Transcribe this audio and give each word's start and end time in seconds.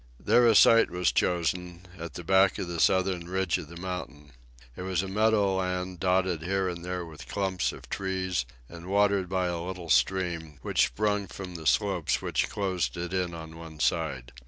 There 0.19 0.47
a 0.47 0.55
site 0.55 0.89
was 0.89 1.11
chosen, 1.11 1.85
at 1.95 2.15
the 2.15 2.23
back 2.23 2.57
of 2.57 2.67
the 2.67 2.79
southern 2.79 3.29
ridge 3.29 3.59
of 3.59 3.67
the 3.69 3.77
mountain. 3.77 4.31
It 4.75 4.81
was 4.81 5.03
a 5.03 5.07
meadow 5.07 5.57
land, 5.57 5.99
dotted 5.99 6.41
here 6.41 6.67
and 6.67 6.83
there 6.83 7.05
with 7.05 7.27
clumps 7.27 7.71
of 7.71 7.87
trees, 7.87 8.47
and 8.67 8.87
watered 8.87 9.29
by 9.29 9.45
a 9.45 9.61
little 9.61 9.91
stream, 9.91 10.57
which 10.63 10.85
sprung 10.87 11.27
from 11.27 11.53
the 11.53 11.67
slopes 11.67 12.19
which 12.19 12.49
closed 12.49 12.97
it 12.97 13.13
in 13.13 13.35
on 13.35 13.55
one 13.57 13.79
side. 13.79 14.31